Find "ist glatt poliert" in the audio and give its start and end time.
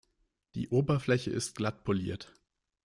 1.29-2.33